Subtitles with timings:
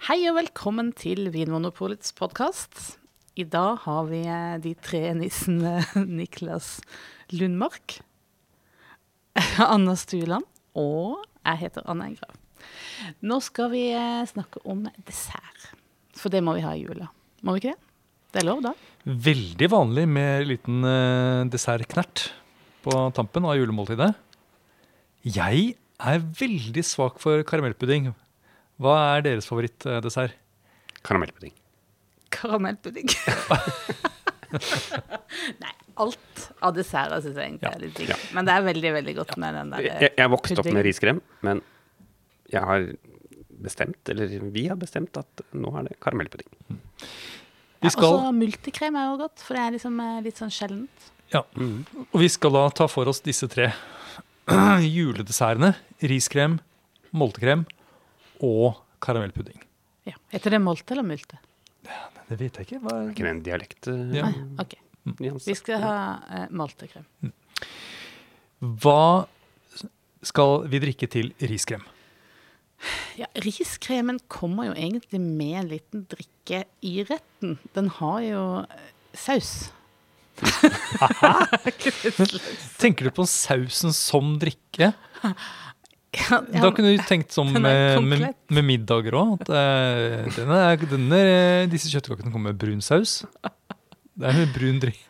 [0.00, 2.78] Hei og velkommen til Vinmonopolets podkast.
[3.36, 5.74] I dag har vi eh, de tre nissene
[6.20, 6.78] Niklas
[7.34, 7.98] Lundmark,
[9.74, 12.32] Anna Stuland og jeg heter Anna Engrav.
[13.20, 15.68] Nå skal vi eh, snakke om dessert,
[16.16, 17.10] for det må vi ha i jula.
[17.44, 17.92] Må vi ikke det?
[18.32, 18.72] Det er lov, da?
[19.04, 22.30] Veldig vanlig med liten uh, dessertknert
[22.88, 24.14] på tampen av julemåltidet.
[25.28, 28.14] Jeg er veldig svak for karamellpudding.
[28.80, 30.32] Hva er deres favorittdessert?
[31.04, 31.52] Karamellpudding.
[32.32, 33.08] Karamellpudding.
[35.62, 37.74] Nei, alt av desserter syns jeg egentlig Ja.
[37.76, 38.08] er litt digg.
[38.10, 38.16] Ja.
[38.34, 41.20] Men det er veldig, veldig godt med den der Jeg, jeg vokste opp med riskrem,
[41.46, 41.62] men
[42.50, 42.86] jeg har
[43.60, 46.48] bestemt, eller vi har bestemt, at nå er det karamellpudding.
[46.60, 51.10] Vi Ja, Også multekrem er jo godt, for det er liksom eh, litt sånn sjeldent.
[51.32, 51.44] ja,
[52.12, 53.72] og vi skal da ta for oss disse tre
[54.96, 55.74] juledessertene.
[56.02, 56.58] Riskrem,
[57.12, 57.66] moltekrem
[58.46, 59.60] og karamellpudding.
[60.08, 60.14] Ja.
[60.32, 61.38] Heter det molte eller multe?
[62.30, 62.80] Det vet jeg ikke.
[62.84, 63.88] Hva Er ikke det en dialekt?
[63.88, 64.26] eh, Ja.
[64.28, 64.74] Ah, ok.
[65.20, 65.46] nyanse?
[65.50, 65.94] Vi skal ha
[66.30, 67.06] eh, maltekrem.
[68.60, 69.26] Hva
[70.22, 71.82] skal vi drikke til riskrem?
[73.20, 77.58] Ja, riskremen kommer jo egentlig med en liten drikke i retten.
[77.74, 79.70] Den har jo eh, saus.
[82.80, 84.92] Tenker du på sausen som drikke?
[86.16, 89.44] Ja, ja, Da kunne du tenkt sånn med, med, med middager òg.
[89.46, 91.20] Denne, denne,
[91.70, 93.20] disse kjøttkakene kommer med brun saus.
[94.18, 95.02] Det er brun drikk.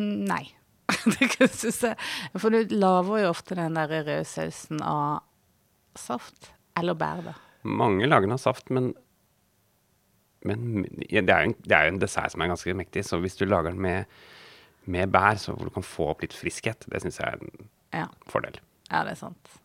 [0.00, 0.44] Nei.
[1.14, 1.84] det kan jeg synes.
[2.36, 5.22] For du lager jo ofte den der røde sausen av
[5.98, 7.36] saft eller bær, da.
[7.66, 8.92] Mange lager den av saft, men,
[10.46, 13.36] men det, er en, det er jo en dessert som er ganske mektig, så hvis
[13.36, 14.20] du lager den med,
[14.90, 17.70] med bær, så hvor du kan få opp litt friskhet, det syns jeg er en
[18.04, 18.60] Ja, fordel.
[18.90, 19.58] Ja det er sant.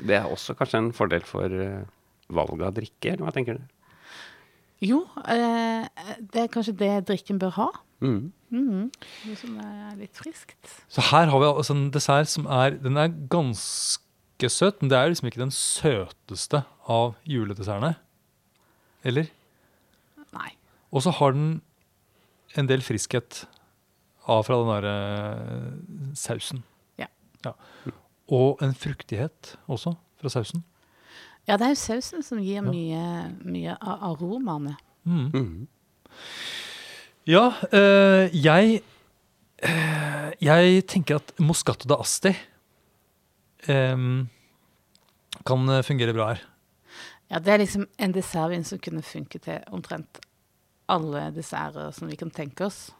[0.00, 1.96] Det er også kanskje en fordel for valget
[2.30, 3.64] valg av drikke, eller hva tenker du?
[4.80, 5.88] Jo, eh,
[6.32, 7.68] det er kanskje det drikken bør ha.
[8.00, 8.30] Mm.
[8.50, 8.86] Mm.
[8.88, 10.70] Noe som er litt friskt.
[10.88, 14.96] Så her har vi altså en dessert som er Den er ganske søt, men det
[14.96, 17.98] er liksom ikke den søteste av juledessertene.
[19.04, 19.28] Eller?
[20.32, 20.54] Nei.
[20.90, 21.60] Og så har den
[22.58, 23.44] en del friskhet
[24.30, 26.64] av fra den derre sausen.
[26.98, 27.08] Ja.
[27.44, 27.52] ja.
[28.30, 30.64] Og en fruktighet også fra sausen.
[31.48, 33.02] Ja, det er jo sausen som gir mye,
[33.42, 34.76] mye av aromaene.
[35.04, 35.30] Mm.
[35.34, 35.68] Mm.
[37.26, 38.80] Ja, øh, jeg
[39.62, 42.32] øh, Jeg tenker at Moscato da Asti
[43.68, 44.26] øh,
[45.46, 46.46] kan fungere bra her.
[47.30, 50.18] Ja, det er liksom en dessertvin som kunne funke til omtrent
[50.88, 52.90] alle desserter som vi kan tenke oss.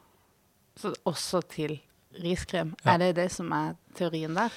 [0.76, 1.80] Så også til
[2.22, 2.74] riskrem.
[2.84, 2.94] Ja.
[2.94, 4.48] Er det det som er teorien der?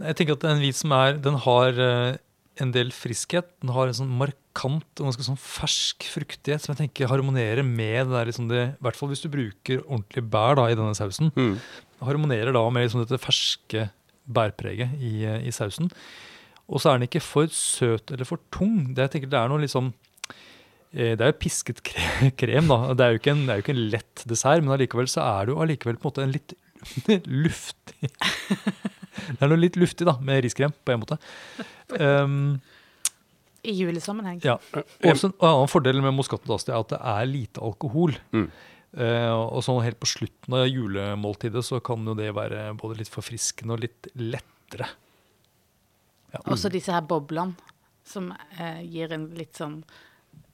[0.00, 2.18] Jeg tenker at en vin som er Den har eh,
[2.60, 3.48] en del friskhet.
[3.62, 8.08] Den har en sånn markant og ganske sånn fersk fruktighet som jeg tenker harmonerer med
[8.08, 10.96] det der liksom det, I hvert fall hvis du bruker ordentlig bær da i denne
[10.96, 11.32] sausen.
[11.36, 11.54] Mm.
[12.04, 13.88] Harmonerer da med liksom dette ferske
[14.30, 15.90] bærpreget i, eh, i sausen.
[16.70, 18.92] Og så er den ikke for søt eller for tung.
[18.94, 19.92] Det, jeg tenker, det er noe liksom
[20.92, 21.82] eh, Det er jo pisket
[22.40, 22.94] krem, da.
[22.94, 25.24] Det er jo ikke en, det er jo ikke en lett dessert, men allikevel så
[25.26, 26.56] er det jo allikevel på en måte en litt
[27.44, 28.10] luftig
[29.10, 31.18] Det er noe litt luftig da, med riskrem, på en måte.
[31.98, 32.60] Um,
[33.66, 34.40] I julesammenheng.
[34.46, 34.58] ja.
[35.10, 38.14] Også en annen fordel med Moscato d'Asti er at det er lite alkohol.
[38.36, 38.46] Mm.
[38.90, 43.10] Uh, og sånn helt på slutten av julemåltidet så kan jo det være både litt
[43.12, 44.88] forfriskende og litt lettere.
[46.46, 47.58] Også disse her boblene
[48.06, 49.82] som uh, gir en litt sånn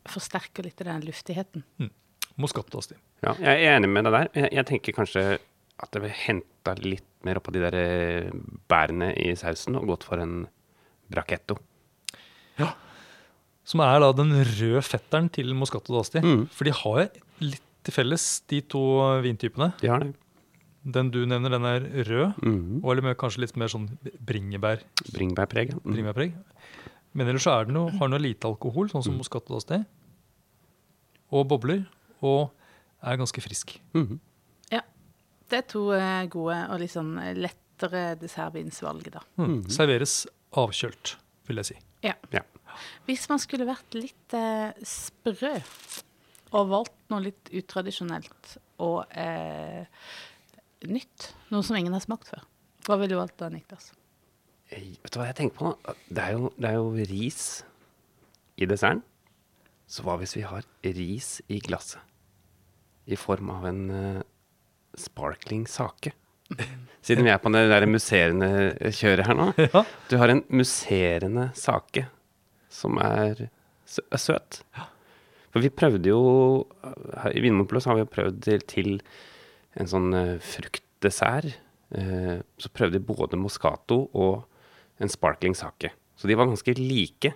[0.07, 1.65] Forsterker litt den luftigheten.
[1.83, 1.89] Mm.
[2.39, 2.95] d'Asti.
[3.25, 4.29] Ja, jeg er enig med deg der.
[4.39, 5.23] Jeg, jeg tenker kanskje
[5.83, 8.31] at jeg vil henta litt mer oppå de der eh,
[8.71, 10.47] bærene i sausen og gått for en
[11.13, 11.59] brachetto.
[13.67, 16.21] Som er da den røde fetteren til Moscato d'Asti.
[16.23, 16.45] Mm.
[16.55, 17.09] For de har
[17.43, 18.79] litt til felles, de to
[19.25, 19.73] vintypene.
[19.81, 20.13] De har det.
[20.87, 22.79] Den du nevner, den er rød, Mm.
[22.85, 23.89] og eller kanskje litt mer sånn
[24.25, 25.71] bringebær, Bringebærpreg.
[25.75, 25.81] ja.
[25.83, 25.93] Mm.
[25.97, 26.33] bringebærpreg.
[27.15, 29.19] Men ellers så er den jo, har den jo lite alkohol, sånn som Mm.
[29.19, 29.85] Moscato d'Asti.
[31.33, 31.87] Og bobler.
[32.23, 32.51] Og
[33.03, 33.81] er ganske frisk.
[33.95, 34.21] Mhm.
[35.51, 39.23] Det er to eh, gode og litt sånn lettere dessertvinsvalg, da.
[39.39, 39.45] Mm.
[39.47, 39.59] Mhm.
[39.77, 40.17] Serveres
[40.57, 41.17] avkjølt,
[41.49, 41.77] vil jeg si.
[42.07, 42.15] Ja.
[42.35, 42.43] Ja.
[43.07, 45.55] Hvis man skulle vært litt eh, sprø
[46.57, 49.87] og valgt noe litt utradisjonelt og eh,
[50.87, 52.45] nytt, noe som ingen har smakt før,
[52.87, 53.91] hva ville du valgt da, Niklas?
[54.71, 55.95] Jeg, Vet du hva jeg tenker på nå?
[56.11, 57.43] Det er jo, det er jo ris
[58.59, 59.03] i desserten.
[59.87, 62.03] Så hva hvis vi har ris i glasset?
[63.07, 64.23] I form av en eh,
[65.01, 66.13] sparkling sake.
[67.07, 68.49] Siden vi er på det der musserende
[68.95, 69.49] kjøret her nå.
[69.75, 69.83] Ja.
[70.11, 72.07] Du har en musserende sake
[72.73, 73.49] som er
[73.89, 74.61] sø- søt.
[75.53, 76.21] For vi prøvde jo
[77.33, 78.91] I Vinmonopolet har vi prøvd til, til
[79.81, 81.55] en sånn eh, fruktdessert.
[81.97, 84.45] Eh, så prøvde vi både Moscato og
[85.03, 85.91] en sparkling sake.
[86.17, 87.33] Så de var ganske like.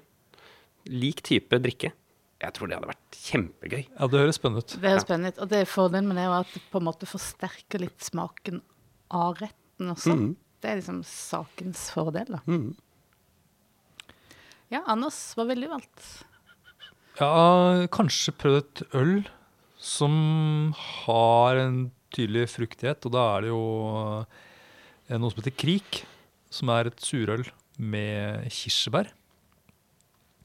[0.90, 1.92] Lik type drikke.
[2.40, 3.82] Jeg tror det hadde vært kjempegøy.
[3.84, 4.76] Ja, det høres spennende ut.
[4.80, 5.32] Det er spennende.
[5.34, 5.40] ut.
[5.44, 8.62] Og det fordelen med det er at det på en måte forsterker litt smaken
[9.12, 10.16] av retten også.
[10.16, 10.30] Mm.
[10.60, 12.40] Det er liksom sakens fordel, da.
[12.48, 12.72] Mm.
[14.70, 16.08] Ja, Anders, hva ville du valgt?
[17.18, 19.14] Ja, kanskje prøvd et øl
[19.80, 20.14] som
[20.76, 21.80] har en
[22.14, 23.64] tydelig fruktighet, og da er det jo
[24.20, 26.02] eh, noe som heter Krik,
[26.52, 27.44] som er et surøl
[27.80, 29.10] med kirsebær.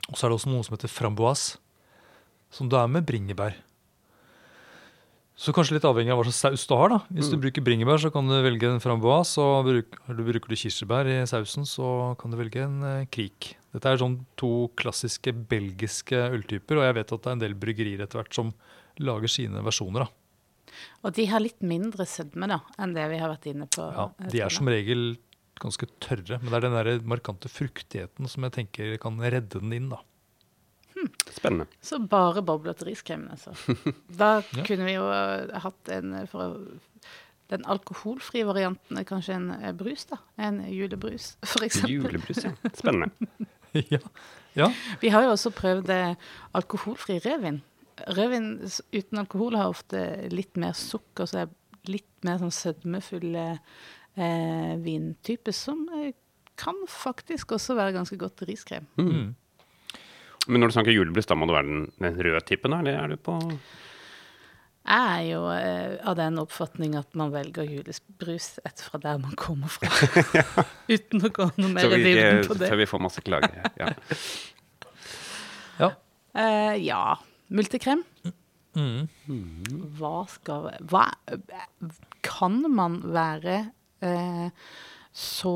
[0.10, 1.60] Og så er det også noe som heter Framboise,
[2.56, 3.58] som du er med bringebær.
[5.36, 6.94] Så kanskje litt avhengig av hva slags saus du har.
[6.94, 6.98] da.
[7.12, 9.36] Hvis du bruker bringebær, så kan du velge en framboise.
[9.44, 13.52] Og bruker du, bruker du kirsebær i sausen, så kan du velge en eh, krik.
[13.76, 17.58] Dette er sånn to klassiske belgiske øltyper, og jeg vet at det er en del
[17.60, 18.54] bryggerier etter hvert som
[19.04, 20.08] lager sine versjoner.
[20.08, 20.80] da.
[21.04, 23.92] Og de har litt mindre sødme da, enn det vi har vært inne på.
[23.92, 25.18] Ja, eh, de er som regel
[25.60, 29.76] ganske tørre, men det er den der markante fruktigheten som jeg tenker kan redde den
[29.76, 29.92] inn.
[29.92, 30.00] da.
[31.36, 31.68] Spennende.
[31.84, 33.52] Så bare boblete riskrem, altså.
[34.22, 34.64] Da Ja.
[34.68, 36.80] kunne vi jo eh, hatt en eh, for å-
[37.52, 40.18] Den alkoholfrie varianten er kanskje en eh, brus, da.
[40.42, 41.92] En julebrus, eksempel.
[41.92, 42.54] Julebrus, ja.
[42.80, 43.12] Spennende.
[43.94, 44.00] ja.
[44.58, 44.70] ja.
[45.04, 46.16] Vi har jo også prøvd eh,
[46.58, 47.60] alkoholfri rødvin.
[48.18, 48.48] Rødvin
[48.92, 50.02] uten alkohol har ofte
[50.34, 51.54] litt mer sukker, så er
[51.88, 53.46] litt mer sånn sødmefulle
[54.18, 56.14] eh, vintype, som eh,
[56.58, 58.88] kan faktisk også være ganske godt riskrem.
[58.98, 59.36] Mm.
[60.48, 63.00] Men når du snakker julebrus, da må det være den, den røde tippen, da, Eller
[63.00, 63.38] er du på
[64.86, 69.34] Jeg er jo eh, av den oppfatning at man velger julebrus etter fra der man
[69.40, 69.90] kommer fra.
[70.96, 72.70] Uten å gå noe mer i dybden på det.
[72.70, 73.66] før vi får masse klager.
[73.82, 73.90] Ja.
[75.84, 75.92] ja.
[76.38, 77.04] Eh, ja.
[77.56, 78.04] Multekrem.
[78.76, 79.08] Mm.
[79.96, 81.06] Hva skal Hva
[82.26, 83.60] Kan man være
[84.04, 84.50] eh,
[85.16, 85.56] så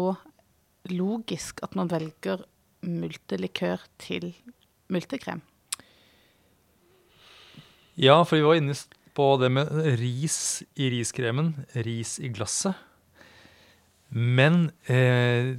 [0.89, 2.45] logisk at man velger
[2.87, 4.31] multelikør til
[4.93, 5.41] multekrem?
[7.99, 8.75] Ja, for vi var inne
[9.17, 11.53] på det med ris i riskremen,
[11.85, 12.77] ris i glasset.
[14.09, 15.57] Men eh,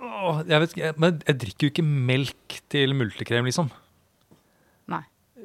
[0.00, 3.72] å, jeg vet jeg, men jeg drikker jo ikke melk til multekrem, liksom.
[4.92, 5.02] Nei.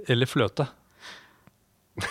[0.08, 0.70] Eller fløte.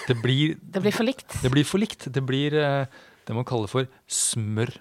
[0.09, 1.39] Det blir, Det blir for likt.
[1.43, 2.11] det blir for likt.
[2.12, 2.91] Det blir eh,
[3.29, 4.75] det man kaller for smør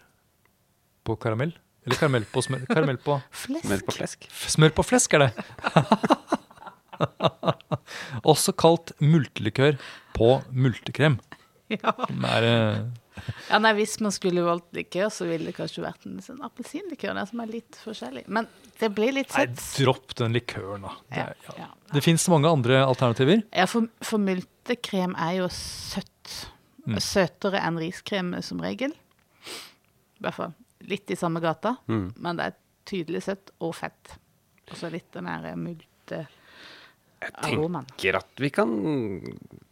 [1.07, 1.53] på karamell.
[1.87, 2.65] Eller karamell på smør.
[2.67, 3.63] Karamell på Flesk.
[3.65, 4.27] Smør på flesk.
[4.27, 5.31] F- Smør på flesk er det.
[8.27, 9.79] Også kalt multelikør
[10.17, 11.19] på multekrem.
[11.67, 11.91] Ja.
[12.31, 12.77] Er uh...
[13.49, 17.17] ja, nei, Hvis man skulle valgt likør, så ville det kanskje vært en sånn appelsinlikør
[17.27, 18.21] som er litt forskjellig.
[18.31, 18.47] Men
[18.79, 20.93] det blir litt Nei, dropp den likøren, da.
[21.11, 21.55] Det, Ja, ja.
[21.65, 21.67] ja.
[21.91, 23.41] det fins mange andre alternativer.
[23.51, 26.37] Ja, for, for multekrem er jo søtt.
[26.87, 27.01] Mm.
[27.03, 28.95] Søtere enn riskrem som regel.
[28.95, 32.13] I hvert fall litt i samme gata, Mm.
[32.17, 34.17] men det er tydelig søtt og fett.
[34.69, 36.27] Og så litt den der multe
[37.19, 38.69] Jeg tenker at vi kan,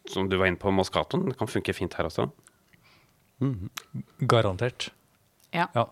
[0.08, 2.30] som du var inne på, Moscatoen, det kan funke fint her også.
[4.26, 4.90] Garantert.
[5.54, 5.68] Ja.
[5.74, 5.84] Ja.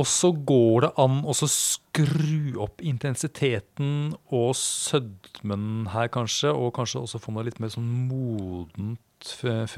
[0.00, 6.48] Og så går det an å skru opp intensiteten og sødmen her, kanskje.
[6.56, 8.98] Og kanskje også få noe litt mer sånn modent
[9.36, 9.68] f-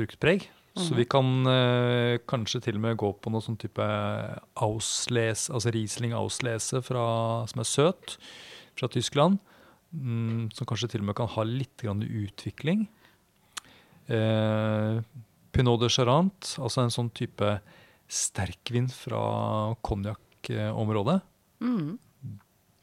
[0.75, 3.85] Så vi kan eh, kanskje til og med gå på noe sånn type
[4.65, 7.05] Auslese, altså Riesling Auslese fra,
[7.51, 8.17] som er søt,
[8.75, 9.39] fra Tyskland.
[9.95, 12.89] Mm, som kanskje til og med kan ha litt grann utvikling.
[14.11, 14.99] Eh,
[15.55, 17.53] Pinot de Charente, altså en sånn type
[18.11, 19.23] sterkvin fra
[19.87, 21.21] konjakkområdet.
[21.63, 21.95] Mm.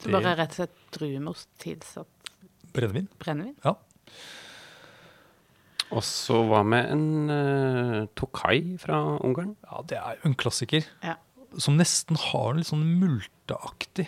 [0.02, 2.32] Så bare rett og slett druemost tilsatt
[2.72, 3.10] Brennevin.
[3.20, 3.58] brennevin.
[3.66, 3.76] Ja.
[5.92, 9.56] Og så hva med en uh, Tokai fra Ungarn?
[9.68, 10.86] ja, det er jo en klassiker.
[11.04, 11.18] Ja,
[11.60, 14.08] Som nesten har litt sånn multeaktig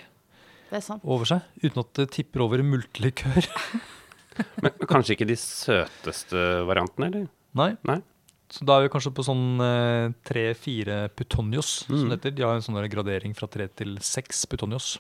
[0.72, 1.04] det er sant.
[1.06, 1.44] over seg.
[1.62, 3.46] Uten at det tipper over i multelikør.
[4.34, 7.25] Men, men kanskje ikke de søteste variantene, eller?
[7.54, 7.68] Nei.
[7.86, 8.00] Nei?
[8.50, 9.60] Så da er vi kanskje på sånn
[10.25, 12.10] tre-fire putonios, som Mm.
[12.10, 12.34] det heter.
[12.40, 14.96] De har en sånn gradering fra tre til seks putonios.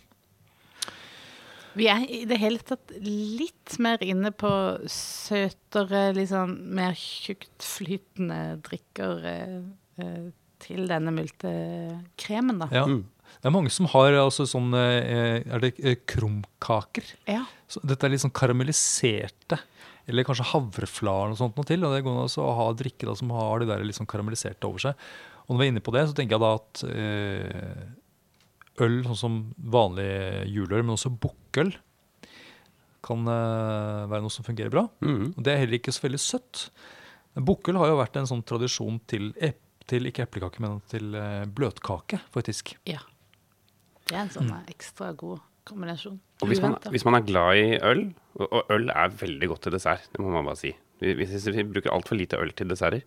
[1.77, 4.51] Vi er i det hele tatt litt mer inne på
[4.89, 9.57] søtere, liksom mer tjuktflytende drikker eh,
[10.03, 10.27] eh,
[10.63, 12.69] til denne multekremen, da.
[12.73, 12.85] Ja.
[12.89, 13.03] Mm.
[13.41, 17.07] Det er mange som har altså sånn eh, Er det eh, krumkaker?
[17.27, 17.41] Ja.
[17.71, 19.57] Så dette er litt sånn karamelliserte,
[20.07, 21.83] eller kanskje havreflar og sånt noe til.
[21.83, 24.09] Og det går an også å ha drikke da, som har de der litt sånn
[24.09, 25.09] karamelliserte over seg.
[25.43, 27.83] Og når vi er inne på det, så tenker jeg da at eh,
[28.81, 30.07] øl, sånn som vanlig
[30.49, 31.73] juleøl, men også bukkøl,
[33.03, 34.87] kan uh, være noe som fungerer bra.
[35.03, 35.33] Mhm.
[35.35, 36.67] Og det er heller ikke så veldig søtt.
[37.35, 41.43] Bukkøl har jo vært en sånn tradisjon til, ep til ikke eplekake, men til uh,
[41.43, 42.71] bløtkake, faktisk.
[42.87, 43.01] Ja.
[44.07, 44.69] Det er en sånn mm.
[44.71, 46.19] ekstra god kombinasjon.
[46.43, 48.05] Og hvis man, hvis man er glad i øl,
[48.39, 50.73] og, og øl er veldig godt til dessert, det må man bare si.
[51.03, 53.03] Vi, vi, vi bruker altfor lite øl til desserter.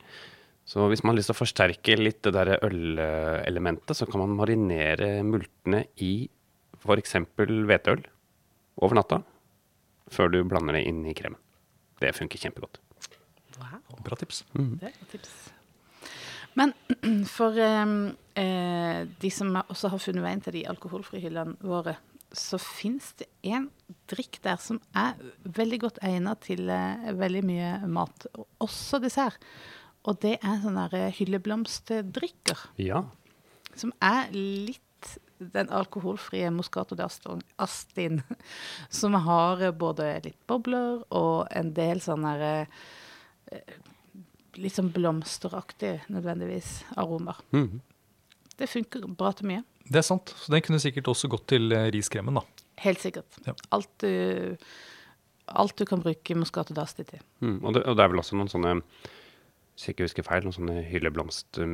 [0.66, 4.34] Så hvis man har lyst til å forsterke litt det der ølelementet, så kan man
[4.34, 6.26] marinere multene i
[6.80, 7.14] f.eks.
[7.38, 8.02] hveteøl
[8.82, 9.20] over natta,
[10.10, 11.38] før du blander det inn i kremen.
[12.02, 12.80] Det funker kjempegodt.
[13.56, 13.78] Wow.
[14.04, 14.42] Bra tips.
[14.52, 15.36] Det er et tips.
[16.58, 16.74] Men
[17.36, 21.96] for eh, de som også har funnet veien til de alkoholfrie hyllene våre,
[22.36, 23.68] så fins det en
[24.10, 25.14] drikk der som er
[25.56, 29.38] veldig godt egnet til eh, veldig mye mat, og også dessert.
[30.06, 33.04] Og det er sånne der hylleblomstdrikker, Ja.
[33.74, 34.80] som er litt
[35.38, 38.22] den alkoholfrie Moscato d'Astin,
[38.88, 43.74] som har både litt bobler og en del sånne eh,
[44.56, 47.42] litt sånn blomsteraktig nødvendigvis aromaer.
[47.52, 47.80] Mhm.
[48.56, 49.64] Det funker bra til mye.
[49.84, 50.32] Det er sant.
[50.40, 52.42] Så den kunne sikkert også gått til eh, riskremen, da.
[52.80, 53.36] Helt sikkert.
[53.44, 53.52] Ja.
[53.76, 54.56] Alt, du,
[55.52, 57.20] alt du kan bruke Moscato til.
[57.44, 57.60] Mm.
[57.62, 58.78] Og, det, og det er vel også noen sånne
[59.76, 61.72] hvis jeg ikke husker feil, noen sånne hylleblomst um,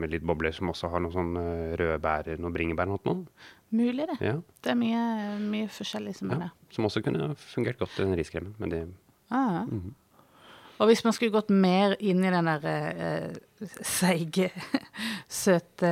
[0.00, 1.42] med litt bobler som også har noen sånne
[1.76, 3.50] røde bær, noen bringebær eller noe.
[3.76, 4.16] Mulig, det.
[4.24, 4.38] Ja.
[4.64, 5.02] Det er mye,
[5.42, 6.46] mye forskjellig som er ja.
[6.46, 6.72] det.
[6.72, 8.56] Som også kunne fungert godt i den riskremen.
[8.62, 8.86] Men det
[9.26, 9.64] Ah.
[10.76, 14.50] Og hvis man skulle gått mer inn i den der eh, seige,
[15.42, 15.90] søte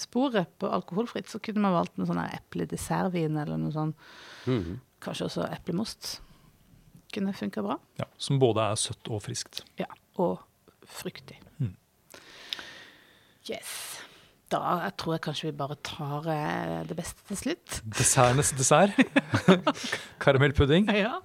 [0.00, 3.94] sporet på alkoholfritt, så kunne man valgt noe sånn epledessertvin eller noe sånn.
[4.46, 4.78] Mhm.
[5.04, 6.14] Kanskje også eplemost.
[7.12, 7.78] Kunne funka bra.
[8.00, 9.64] Ja, som både er søtt og friskt.
[9.80, 9.88] Ja.
[10.22, 10.38] Og
[10.86, 11.38] fruktig.
[11.58, 11.74] Mm.
[13.50, 13.72] Yes.
[14.52, 17.80] Da jeg tror jeg kanskje vi bare tar eh, det beste til slutt.
[17.96, 18.98] Dessertenes dessert.
[20.22, 20.86] Karamellpudding.
[20.94, 21.16] Ja.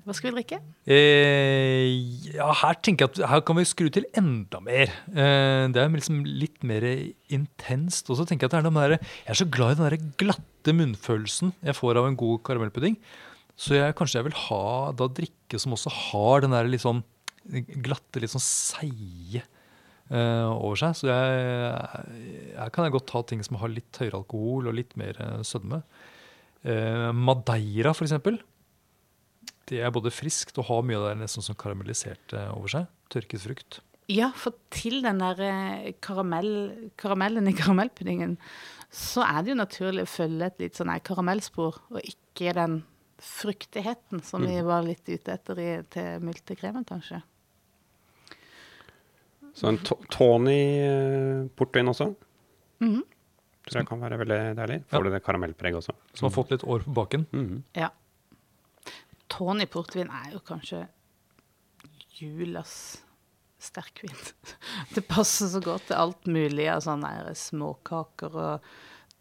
[0.00, 0.58] Hva skal vi drikke?
[0.90, 4.90] Eh, ja, her tenker jeg at her kan vi skru til enda mer.
[5.12, 6.86] Eh, det er liksom litt mer
[7.30, 8.08] intenst.
[8.10, 9.78] Og så tenker jeg at det er noe med der, Jeg er så glad i
[9.78, 12.96] den der glatte munnfølelsen jeg får av en god karamellpudding.
[13.60, 14.64] Så jeg, kanskje jeg vil ha
[14.96, 17.04] da drikke som også har den der litt sånn
[17.50, 19.42] glatte, litt sånn seige
[20.12, 20.96] uh, over seg.
[20.98, 24.96] Så jeg, her kan jeg godt ta ting som har litt høyere alkohol og litt
[25.00, 25.82] mer uh, sødme.
[26.64, 28.40] Uh, Madeira, for eksempel.
[29.70, 32.90] Det er både friskt og har mye av det der nesten som karamellisert over seg.
[33.12, 33.80] Tørket frukt.
[34.10, 38.34] Ja, for til den der karamell, karamellen i karamellpuddingen,
[38.90, 42.80] så er det jo naturlig å følge et litt sånn karamellspor, og ikke den
[43.20, 47.20] fruktigheten som vi var litt ute etter i, til multekremen, kanskje.
[49.54, 52.14] Så en to- tawny eh, portvin også.
[52.80, 53.02] Mhm.
[53.70, 54.78] Tror jeg kan være veldig deilig.
[54.88, 55.92] Får du det karamellpreget også.
[56.14, 57.26] Som har fått litt år på baken.
[57.32, 57.62] Mhm.
[57.76, 57.90] Ja.
[59.30, 60.86] Tawny portvin er jo kanskje
[62.18, 63.02] julas
[63.60, 64.16] sterkvin.
[64.94, 68.70] Det passer så godt til alt mulig av sånne småkaker og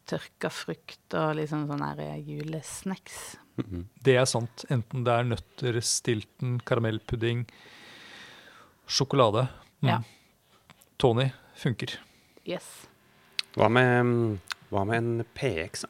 [0.09, 3.37] tørka frukt og liksom sånne julesnacks.
[3.59, 3.83] Mm -hmm.
[4.01, 4.65] Det er sant.
[4.69, 7.45] Enten det er nøtter, stilton, karamellpudding,
[8.87, 9.47] sjokolade.
[9.81, 9.89] Mm.
[9.89, 10.01] Ja.
[10.99, 11.29] Tony
[11.59, 11.95] funker.
[12.47, 12.65] Yes.
[13.55, 14.39] Hva med, mm,
[14.71, 15.85] hva med en PX?
[15.87, 15.89] da?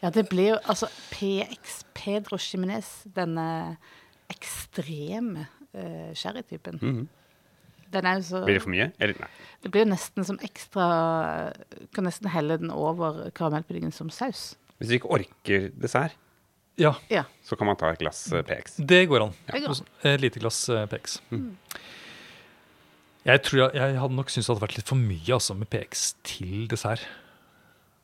[0.00, 3.76] Ja, det blir jo altså PX, Pedro Jimenez, denne
[4.32, 6.80] ekstreme uh, sherrytypen.
[6.82, 7.08] Mhm.
[7.90, 8.84] Den er jo så Blir det for mye?
[9.02, 9.28] Eller nei.
[9.64, 10.84] Det blir jo nesten som ekstra
[11.90, 14.52] Kan nesten helle den over karamellpuddingen som saus.
[14.78, 16.14] Hvis du ikke orker dessert,
[16.78, 17.24] Ja, Ja.
[17.42, 18.76] så kan man ta et glass eh, PX.
[18.78, 19.34] det går an.
[19.50, 19.88] Det går an.
[20.06, 20.88] Et lite glass PX.
[20.88, 21.18] PX.
[23.28, 25.68] Jeg tror jeg, jeg hadde nok syntes det hadde vært litt for mye altså, med
[25.72, 27.06] PX til dessert.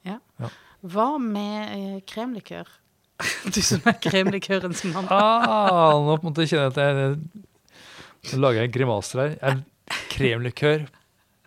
[0.05, 0.19] ja.
[0.41, 0.53] Ja.
[0.87, 2.69] Hva med eh, kremlikør?
[3.55, 5.09] Du som er kremlikørens mann.
[5.09, 7.45] Ah, nå på en måte kjenner jeg at jeg
[8.27, 9.35] jeg lager jeg grimaser her.
[9.41, 10.87] Jeg, kremlikør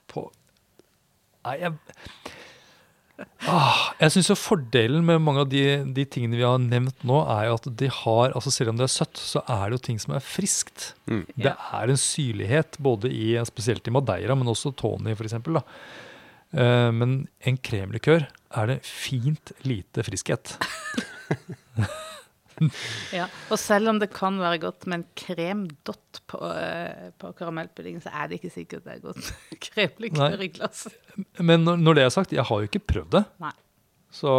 [0.09, 0.29] på
[1.45, 1.73] Nei, jeg
[3.49, 5.63] ah, Jeg synes jo fordelen med mange av de,
[5.95, 8.87] de tingene vi har nevnt nå, er jo at de har altså Selv om det
[8.87, 10.91] er søtt, så er det jo ting som er friskt.
[11.09, 11.23] Mm.
[11.35, 15.37] Det er en syrlighet, både i, spesielt i Madeira, men også Tony f.eks.
[16.49, 18.25] Uh, men en kremlikør
[18.57, 20.55] er det fint lite friskhet.
[23.19, 23.25] Ja.
[23.49, 28.11] Og selv om det kan være godt med en kremdott på, eh, på karamellpuddingen, så
[28.13, 29.31] er det ikke sikkert det er godt
[29.69, 30.87] kremlikør i glass.
[31.39, 33.23] Men når, når det er sagt, jeg har jo ikke prøvd det.
[33.43, 33.55] Nei.
[34.13, 34.31] Så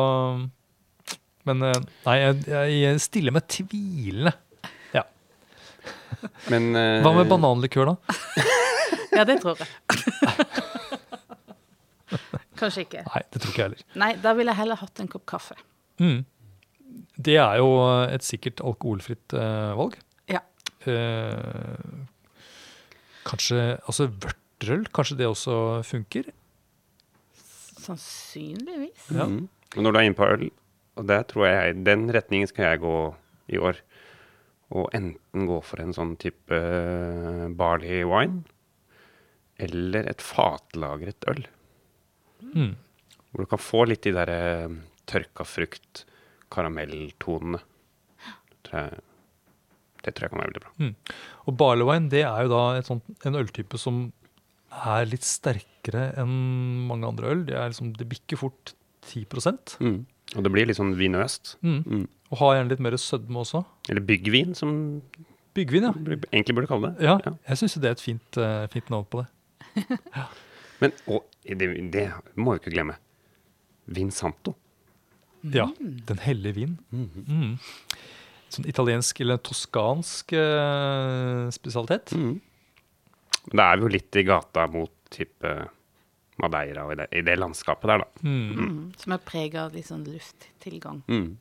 [1.49, 4.35] Men eh, nei, jeg, jeg stiller meg tvilende.
[4.97, 5.05] Ja.
[6.53, 8.19] Men uh, Hva med bananlikør, da?
[9.11, 9.69] Ja, det tror jeg.
[12.61, 13.03] Kanskje ikke.
[13.07, 13.83] Nei, det tror ikke jeg heller.
[14.03, 15.57] Nei, da ville jeg heller hatt en kopp kaffe.
[16.01, 16.23] Mm.
[17.21, 17.73] Det er jo
[18.09, 19.97] et sikkert alkoholfritt eh, valg.
[20.31, 20.41] Ja.
[20.89, 22.07] Eh,
[23.29, 25.57] kanskje Altså vørterøl, kanskje det også
[25.87, 26.31] funker?
[27.81, 29.11] Sannsynligvis.
[29.15, 29.27] Ja.
[29.27, 29.49] Mm.
[29.77, 30.49] Men når du er inne på øl,
[30.99, 32.97] og det tror jeg, den retningen skal jeg gå
[33.55, 33.79] i år.
[34.71, 38.45] Og enten gå for en sånn type eh, barley wine,
[39.61, 41.43] eller et fatlagret øl.
[42.55, 42.77] Mm.
[43.31, 44.79] Hvor du kan få litt de der eh,
[45.11, 46.05] tørka frukt,
[46.53, 47.61] karamelltonene.
[48.61, 50.91] Det tror jeg, kan være veldig bra.
[51.49, 54.07] Og barleyvine det er jo da sånt, en øltype som
[54.71, 56.31] er litt sterkere enn
[56.89, 57.43] mange andre øl.
[57.49, 58.75] Det, liksom, det bikker fort
[59.11, 59.27] 10
[59.81, 60.05] Mm.
[60.37, 61.57] Og det blir litt sånn vinøst.
[61.67, 61.83] mm.
[61.87, 62.07] Mm.
[62.31, 63.65] Og har gjerne litt mer sødme også.
[63.91, 65.03] Eller byggvin, som
[65.53, 65.91] Byggvin, ja.
[66.31, 67.03] egentlig burde kalle det.
[67.03, 67.33] Ja, Ja.
[67.49, 69.99] jeg syns det er et fint, uh, fint navn på det.
[70.81, 72.05] Men og, det, det
[72.39, 72.95] må vi ikke glemme.
[73.91, 74.55] Vinsanto.
[75.43, 76.79] Ja, Den hellige vin.
[76.93, 77.59] Mm.
[78.51, 82.13] Sånn italiensk eller toskansk eh, spesialitet.
[82.19, 82.41] Mm.
[83.51, 85.53] Men Da er vi jo litt i gata mot type
[86.41, 88.25] Madeira og i det, i det landskapet der, da.
[88.25, 88.51] Mm.
[88.57, 88.83] Mm.
[89.01, 91.03] Som er prega av litt sånn lufttilgang.
[91.11, 91.39] Mm.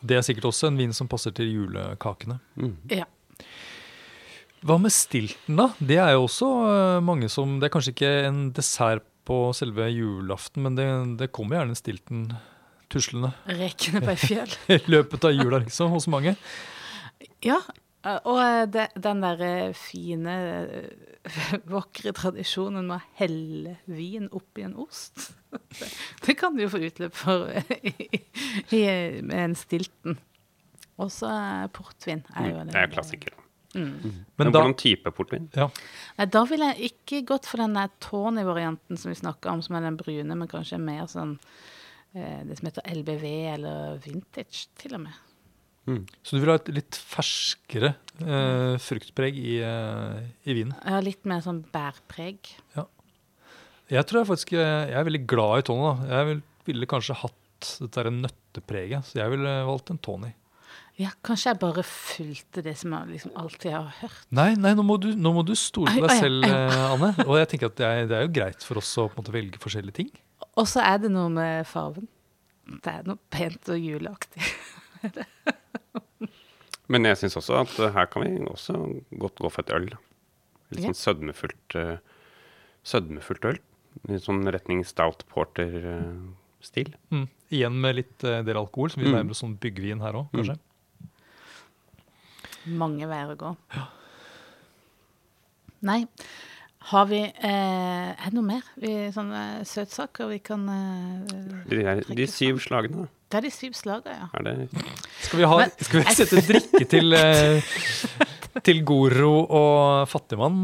[0.00, 2.38] Det er sikkert også en vin som passer til julekakene.
[2.58, 2.76] Mm.
[2.94, 3.08] Ja.
[4.66, 5.68] Hva med stilten, da?
[5.78, 9.90] Det er jo også eh, mange som Det er kanskje ikke en dessert på selve
[9.92, 10.86] julaften, men det,
[11.20, 12.22] det kommer gjerne stilten
[12.92, 14.54] tuslende Rekene på ei fjell.
[14.76, 16.34] i løpet av jula, liksom, hos mange.
[17.44, 17.58] Ja,
[18.04, 24.64] eh, og eh, det, den derre fine, eh, vakre tradisjonen med å helle vin oppi
[24.66, 25.30] en ost.
[25.50, 25.90] Det,
[26.26, 27.92] det kan du jo få utløp for i,
[28.74, 28.82] i,
[29.22, 30.18] med en stilten.
[30.98, 32.72] Også så portvin er jo Mm.
[32.72, 33.34] Det er klassiker.
[33.76, 34.00] Mm.
[34.02, 35.44] Men, Men da, hvordan type portvin?
[35.54, 35.68] ja,
[36.16, 39.76] Nei, da ville jeg ikke gått for den der Tawny-varianten som vi snakka om, som
[39.76, 41.77] er den brune, men kanskje mer sånn eh,
[42.48, 45.24] det som heter LBV eller vintage, til og med.
[46.22, 50.74] Så du vil ha et litt ferskere eh, fruktpreg i, eh, i vinen?
[50.84, 52.52] Ja, litt mer sånn bærpreg.
[53.88, 55.86] Jeg tror jeg faktisk jeg er veldig glad i Tony.
[55.86, 56.18] da.
[56.18, 60.34] Jeg vil, ville kanskje hatt dette nøttepreget, så jeg ville valgt en Tony.
[60.98, 64.22] Ja, kanskje jeg bare fulgte det som jeg liksom alltid har hørt.
[64.34, 67.12] Nei, nei nå, må du, nå må du stole på deg selv, eh, Anne.
[67.24, 69.62] Og jeg tenker at det er, det er jo greit for oss å måte velge
[69.62, 70.10] forskjellige ting.
[70.58, 72.10] Og så er det noe med farven.
[72.68, 74.42] Det er noe pent og juleaktig.
[76.92, 78.76] Men jeg syns også at eh, her kan vi også
[79.20, 79.88] godt gå for et øl.
[80.72, 81.98] Litt sånn sødmefullt, eh,
[82.88, 83.58] sødmefullt øl.
[84.08, 86.94] Litt sånn retning stout porter-stil.
[87.12, 87.26] Mm.
[87.52, 89.16] Igjen med litt eh, del alkohol, som vi Mm.
[89.18, 90.58] nærmer oss sånn byggvin her òg, kanskje.
[92.68, 93.54] Mange veier å gå.
[95.88, 96.02] Nei.
[96.88, 98.62] Har vi eh, Er det noe mer?
[98.78, 103.08] Vi, sånne søtsaker vi kan eh, De, syv slagene.
[103.28, 104.28] Det er de syv slagene, ja.
[104.38, 104.84] Er det
[105.26, 107.74] Skal vi, ha, Men- skal vi sette drikke til, eh,
[108.68, 110.62] til Goro og fattigmann?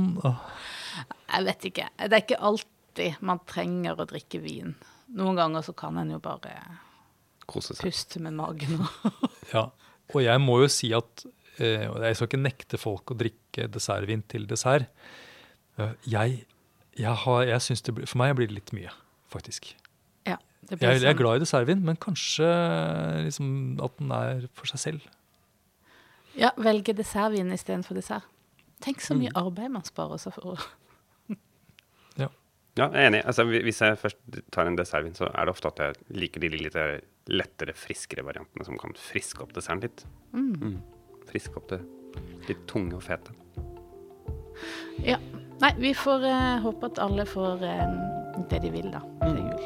[1.34, 1.88] Jeg vet ikke.
[1.98, 4.74] Det er ikke alltid man trenger å drikke vin.
[5.18, 6.54] Noen ganger så kan en jo bare
[7.50, 7.84] kose seg?
[7.90, 8.78] puste med magen.
[9.54, 9.66] Ja.
[10.14, 11.22] Og jeg må jo si at
[11.58, 14.88] eh, Jeg skal ikke nekte folk å drikke dessertvin til dessert.
[15.78, 16.44] Eh, jeg,
[16.98, 18.92] jeg, har, jeg synes det blir, For meg blir det litt mye,
[19.32, 19.72] faktisk.
[20.26, 20.36] Ja,
[20.68, 21.18] det blir Jeg, jeg er sånn.
[21.22, 22.50] glad i dessertvin, men kanskje
[23.26, 23.50] liksom,
[23.82, 25.08] at den er for seg selv.
[26.38, 28.24] Ja, velge dessertvin istedenfor dessert.
[28.82, 29.20] Tenk så Mm.
[29.22, 30.58] mye arbeid man sparer seg for.
[32.76, 33.20] Ja, jeg er enig.
[33.24, 34.16] Altså, hvis jeg først
[34.50, 36.74] tar en dessertvin, så er det ofte at jeg liker de litt
[37.30, 40.02] lettere, friskere variantene som kan friske opp desserten litt.
[40.34, 40.80] Mm.
[41.28, 41.78] Friske opp det
[42.48, 43.30] litt tunge og fete.
[45.06, 45.20] Ja.
[45.62, 47.86] Nei, vi får eh, håpe at alle får eh,
[48.50, 49.62] det de vil, da, til jul.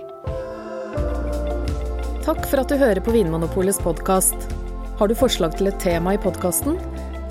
[2.27, 4.37] Takk for at du hører på Vinmonopolets podkast.
[4.98, 6.77] Har du forslag til et tema i podkasten?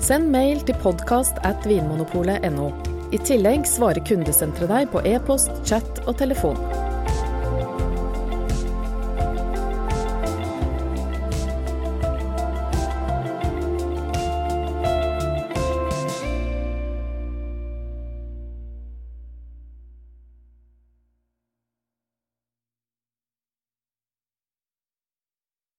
[0.02, 2.72] Send mail til podkast at vinmonopolet.no.
[3.14, 6.58] I tillegg svarer kundesenteret deg på e-post, chat og telefon.